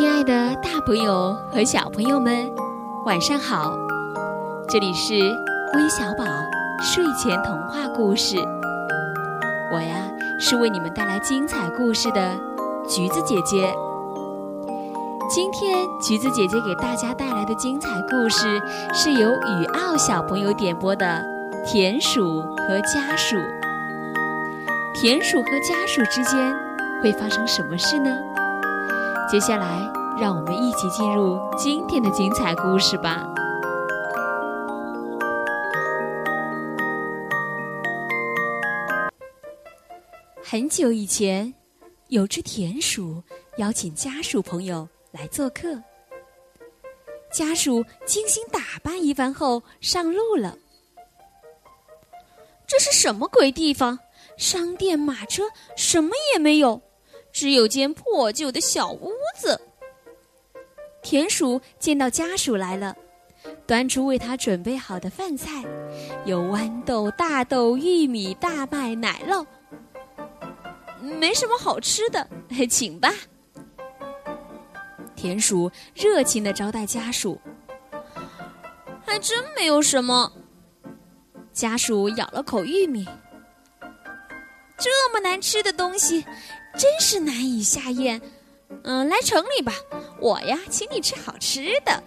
[0.00, 2.50] 亲爱的大朋友和小朋友们，
[3.04, 3.76] 晚上好！
[4.66, 6.24] 这里是微小宝
[6.80, 8.38] 睡前童话故事，
[9.70, 12.34] 我呀是为你们带来精彩故事的
[12.88, 13.74] 橘子姐姐。
[15.28, 18.58] 今天橘子姐姐给大家带来的精彩故事
[18.94, 21.04] 是由雨奥小朋友点播的
[21.70, 23.36] 《田鼠和家鼠》。
[24.94, 26.56] 田鼠和家鼠之间
[27.02, 28.10] 会发生什么事呢？
[29.30, 29.88] 接下来，
[30.20, 33.32] 让我们一起进入今天的精彩故事吧。
[40.42, 41.54] 很久以前，
[42.08, 43.22] 有只田鼠
[43.58, 45.80] 邀请家鼠朋友来做客。
[47.32, 50.58] 家鼠精心打扮一番后上路了。
[52.66, 53.96] 这是什么鬼地方？
[54.36, 55.44] 商店、马车，
[55.76, 56.82] 什么也没有。
[57.32, 59.60] 只有间破旧的小屋子。
[61.02, 62.94] 田鼠见到家属来了，
[63.66, 65.64] 端出为他准备好的饭菜，
[66.24, 69.46] 有豌豆、大豆、玉米、大麦、奶酪。
[71.18, 72.28] 没什么好吃的，
[72.68, 73.10] 请吧。
[75.16, 77.40] 田鼠热情的招待家属。
[79.04, 80.30] 还真没有什么。
[81.52, 83.06] 家属咬了口玉米。
[84.78, 86.24] 这么难吃的东西。
[86.78, 88.20] 真是难以下咽，
[88.84, 89.72] 嗯，来城里吧，
[90.20, 92.02] 我呀，请你吃好吃的。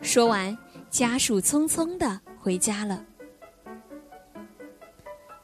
[0.00, 0.56] 说完，
[0.88, 3.04] 家鼠匆匆的回家了。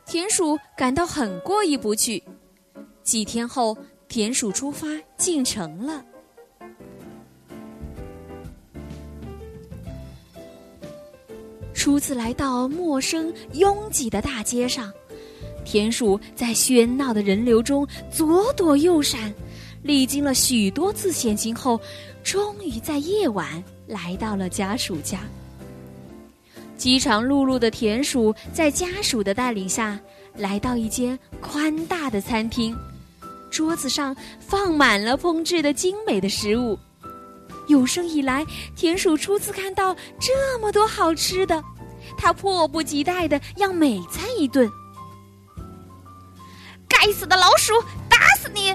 [0.07, 2.23] 田鼠感到很过意不去。
[3.03, 3.77] 几天后，
[4.09, 4.87] 田鼠出发
[5.17, 6.05] 进城了。
[11.75, 14.93] 初次来到陌生拥挤的大街上。
[15.67, 19.35] 田鼠在喧闹的人流中左躲右闪，
[19.83, 21.79] 历经了许多次险情后，
[22.23, 25.19] 终于在夜晚来到了家鼠家。
[26.79, 29.99] 饥肠辘辘的田鼠在家属的带领下，
[30.37, 32.77] 来到一间宽大的餐厅，
[33.51, 36.79] 桌子上放满了烹制的精美的食物。
[37.67, 38.47] 有生以来，
[38.77, 41.61] 田鼠初次看到这么多好吃的，
[42.17, 44.71] 它迫不及待的要美餐一顿。
[47.07, 47.73] 该死的老鼠，
[48.11, 48.75] 打死你！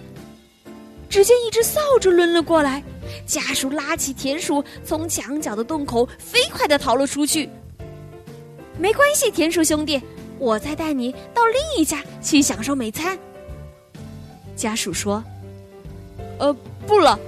[1.10, 2.82] 只见一只扫帚抡了过来，
[3.26, 7.50] 家鼠拉起田鼠，从墙角的洞口飞快的逃了出去。
[8.80, 10.02] 没关系，田鼠兄弟，
[10.40, 13.20] 我再带你到另一家去享受美餐。
[14.56, 15.22] 家鼠说
[16.40, 16.56] ：“呃，
[16.88, 17.20] 不了，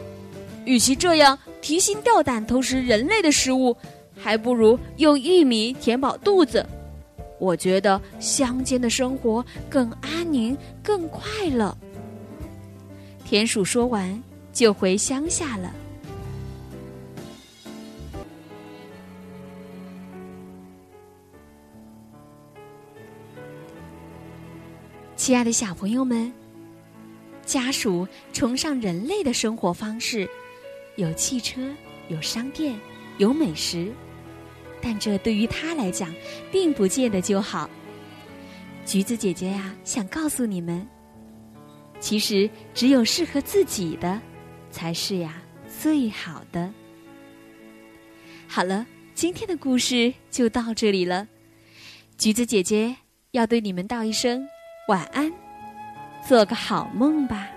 [0.63, 3.75] 与其这样提心吊胆偷食人类的食物，
[4.17, 6.65] 还不如用玉米填饱肚子。”
[7.43, 11.77] 我觉得乡间的生活更安宁、更快乐。
[13.25, 14.23] 田鼠说完，
[14.53, 15.75] 就回乡下了。
[25.17, 26.31] 亲爱的小朋友们，
[27.45, 30.29] 家鼠崇尚人类的生活方式，
[30.95, 31.61] 有汽车，
[32.07, 32.79] 有商店，
[33.17, 33.91] 有美食。
[34.83, 36.13] 但这对于他来讲，
[36.51, 37.69] 并不见得就好。
[38.85, 40.85] 橘子姐姐呀，想告诉你们，
[42.01, 44.19] 其实只有适合自己的，
[44.69, 45.41] 才是呀
[45.79, 46.69] 最好的。
[48.45, 48.85] 好了，
[49.15, 51.25] 今天的故事就到这里了。
[52.17, 52.93] 橘子姐姐
[53.31, 54.45] 要对你们道一声
[54.89, 55.31] 晚安，
[56.27, 57.52] 做个好梦吧。